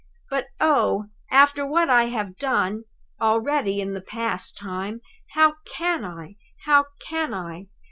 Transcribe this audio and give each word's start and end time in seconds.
But, 0.31 0.47
oh, 0.59 1.09
after 1.29 1.63
what 1.63 1.87
I 1.87 2.05
have 2.05 2.35
done 2.39 2.85
already 3.21 3.79
in 3.79 3.93
the 3.93 4.01
past 4.01 4.57
time, 4.57 5.01
how 5.35 5.57
can 5.65 6.03
I? 6.03 6.37
how 6.65 6.85
can 6.99 7.35
I? 7.35 7.67